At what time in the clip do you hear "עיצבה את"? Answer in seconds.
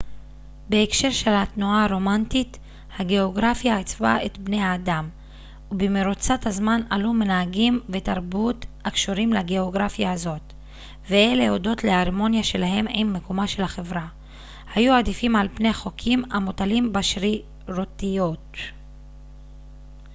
3.77-4.37